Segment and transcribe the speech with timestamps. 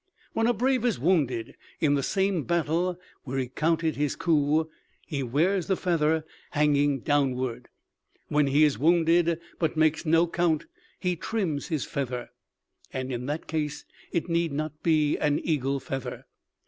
[0.33, 4.67] "When a brave is wounded in the same battle where he counted his coup,
[5.05, 7.69] he wears the feather hanging downward.
[8.27, 10.65] When he is wounded, but makes no count,
[10.99, 12.31] he trims his feather,
[12.91, 16.25] and in that case it need not be an eagle feather.